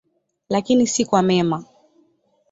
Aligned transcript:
Lakini 0.49 0.87
si 0.87 1.05
kwa 1.05 1.21
mema. 1.21 1.65